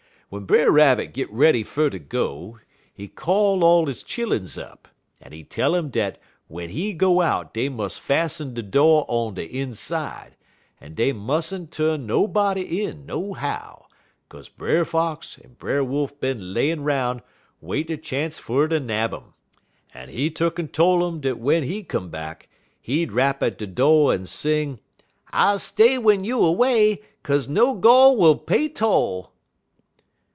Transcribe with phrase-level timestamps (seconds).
[0.33, 2.57] "W'en Brer Rabbit git ready fer ter go,
[2.93, 4.87] he call all he chilluns up,
[5.21, 9.33] en he tell um dat w'en he go out dey mus' fas'n de do' on
[9.33, 10.37] de inside,
[10.79, 13.87] en dey mus'n' tu'n nobody in, nohow,
[14.29, 17.21] 'kaze Brer Fox en Brer Wolf bin layin' 'roun'
[17.59, 19.33] waitin' chance fer ter nab um.
[19.93, 22.47] En he tuck'n tole um dat w'en he come back,
[22.79, 24.79] he'd rap at de do' en sing:
[25.33, 29.27] "'_I'll stay w'en you away, 'Kaze no gol' will pay toll!